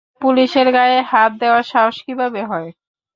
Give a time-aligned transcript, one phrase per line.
[0.21, 2.69] পুলিশের গায়ে হাত দেওয়ার সাহস কীভাবে হয়!